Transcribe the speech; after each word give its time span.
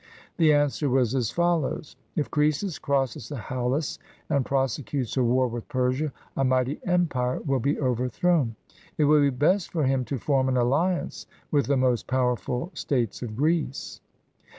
The 0.37 0.51
answer 0.51 0.89
was 0.89 1.13
as 1.13 1.29
follows:— 1.29 1.95
"If 2.15 2.31
Croesus 2.31 2.79
crosses 2.79 3.29
the 3.29 3.35
Halys, 3.37 3.99
and 4.31 4.43
prosecutes 4.43 5.15
a 5.15 5.23
war 5.23 5.47
with 5.47 5.67
Persia, 5.67 6.11
a 6.35 6.43
mighty 6.43 6.81
empire 6.87 7.39
will 7.43 7.59
be 7.59 7.79
overthrown. 7.79 8.55
It 8.97 9.03
will 9.03 9.21
be 9.21 9.29
best 9.29 9.71
for 9.71 9.83
him 9.83 10.03
to 10.05 10.17
form 10.17 10.49
an 10.49 10.55
aUiance 10.55 11.27
with 11.51 11.67
the 11.67 11.77
most 11.77 12.07
power 12.07 12.35
ful 12.35 12.71
States 12.73 13.21
of 13.21 13.35
Greece." 13.35 14.01